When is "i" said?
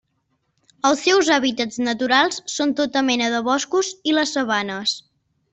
4.13-4.17